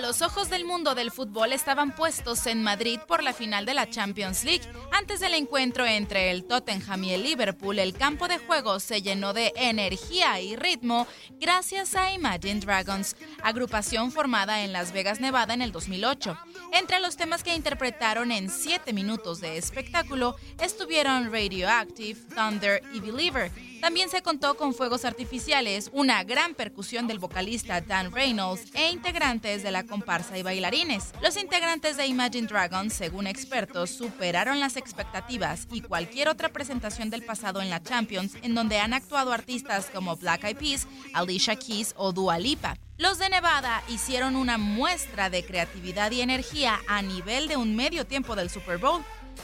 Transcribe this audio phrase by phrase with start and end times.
[0.00, 3.88] Los ojos del mundo del fútbol estaban puestos en Madrid por la final de la
[3.88, 4.64] Champions League.
[4.90, 9.32] Antes del encuentro entre el Tottenham y el Liverpool, el campo de juego se llenó
[9.32, 11.06] de energía y ritmo
[11.38, 16.36] gracias a Imagine Dragons, agrupación formada en Las Vegas, Nevada en el 2008.
[16.70, 23.50] Entre los temas que interpretaron en 7 minutos de espectáculo estuvieron Radioactive, Thunder y Believer
[23.82, 29.64] también se contó con fuegos artificiales, una gran percusión del vocalista Dan Reynolds e integrantes
[29.64, 31.10] de la comparsa y bailarines.
[31.20, 37.24] Los integrantes de Imagine Dragons, según expertos, superaron las expectativas y cualquier otra presentación del
[37.24, 41.92] pasado en la Champions, en donde han actuado artistas como Black Eyed Peas, Alicia Keys
[41.96, 42.76] o Dua Lipa.
[43.02, 48.06] Los de Nevada hicieron una muestra de creatividad y energía a nivel de un medio
[48.06, 49.02] tiempo del Super Bowl.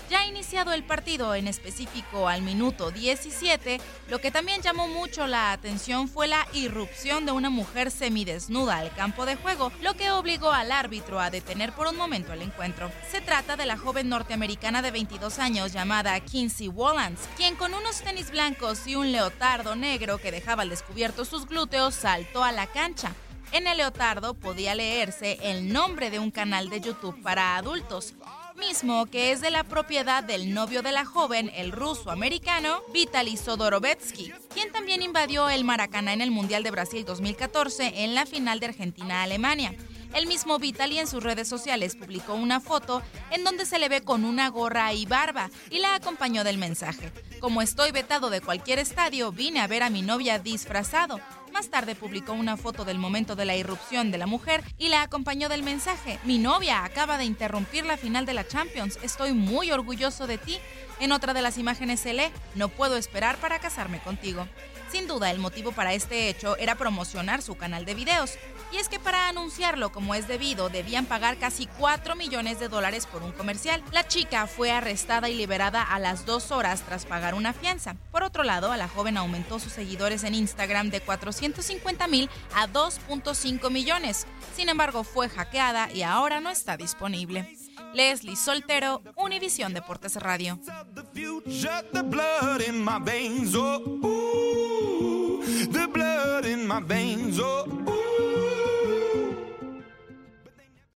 [0.08, 5.50] Ya iniciado el partido, en específico al minuto 17, lo que también llamó mucho la
[5.50, 10.52] atención fue la irrupción de una mujer semidesnuda al campo de juego, lo que obligó
[10.52, 12.92] al árbitro a detener por un momento el encuentro.
[13.10, 18.02] Se trata de la joven norteamericana de 22 años llamada Kinsey Wallans, quien con unos
[18.02, 22.68] tenis blancos y un leotardo negro que dejaba al descubierto sus glúteos saltó a la
[22.68, 23.16] cancha.
[23.52, 28.14] En el leotardo podía leerse el nombre de un canal de YouTube para adultos
[28.58, 34.32] mismo que es de la propiedad del novio de la joven, el ruso-americano Vitaly Sodorovetsky,
[34.52, 38.66] quien también invadió el Maracaná en el Mundial de Brasil 2014 en la final de
[38.66, 39.74] Argentina-Alemania.
[40.12, 44.02] El mismo Vitaly en sus redes sociales publicó una foto en donde se le ve
[44.02, 47.12] con una gorra y barba y la acompañó del mensaje.
[47.40, 51.20] Como estoy vetado de cualquier estadio, vine a ver a mi novia disfrazado.
[51.52, 55.02] Más tarde publicó una foto del momento de la irrupción de la mujer y la
[55.02, 59.70] acompañó del mensaje, mi novia acaba de interrumpir la final de la Champions, estoy muy
[59.70, 60.58] orgulloso de ti.
[61.00, 64.46] En otra de las imágenes se lee, no puedo esperar para casarme contigo.
[64.90, 68.38] Sin duda, el motivo para este hecho era promocionar su canal de videos.
[68.72, 73.06] Y es que para anunciarlo como es debido, debían pagar casi 4 millones de dólares
[73.06, 73.82] por un comercial.
[73.92, 77.96] La chica fue arrestada y liberada a las dos horas tras pagar una fianza.
[78.10, 81.00] Por otro lado, a la joven aumentó sus seguidores en Instagram de
[81.38, 84.26] 450 mil a 2.5 millones.
[84.54, 87.56] Sin embargo, fue hackeada y ahora no está disponible.
[87.94, 90.58] Leslie Soltero, Univisión Deportes Radio.